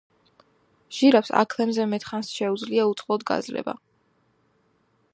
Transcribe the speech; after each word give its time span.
ჟირაფს 0.99 1.33
აქლემზე 1.41 1.87
მეტი 1.93 2.09
ხანს 2.13 2.33
შეუძლია 2.39 2.89
უწყლოდ 2.95 3.27
გაძლება 3.33 3.79